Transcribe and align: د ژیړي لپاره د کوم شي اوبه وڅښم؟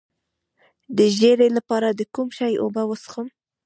د 0.97 0.99
ژیړي 1.17 1.49
لپاره 1.57 1.87
د 1.99 2.01
کوم 2.13 2.27
شي 2.37 2.53
اوبه 2.63 2.81
وڅښم؟ 2.85 3.27